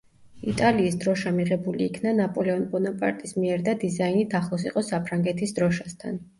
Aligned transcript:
იტალიის 0.51 0.95
დროშა 1.03 1.33
მიღებული 1.35 1.85
იქნა 1.89 2.15
ნაპოლეონ 2.21 2.65
ბონაპარტის 2.73 3.37
მიერ 3.43 3.63
და 3.69 3.79
დიზაინით 3.87 4.37
ახლოს 4.43 4.69
იყო 4.73 4.87
საფრანგეთის 4.91 5.59
დროშასთან. 5.63 6.23